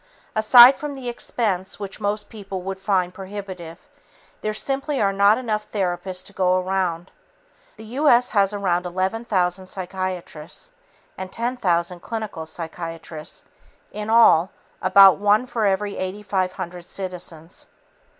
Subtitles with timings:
[0.35, 3.87] Aside from the expense, which most people would find prohibitive,
[4.41, 7.11] there simply are not enough therapists to go around.
[7.77, 8.09] The U.
[8.09, 8.31] S.
[8.31, 10.71] has around 11,000 psychiatrists
[11.19, 13.43] and 10,000 clinical psychologists
[13.91, 14.49] in all,
[14.81, 17.67] about one for every 8,500 citizens.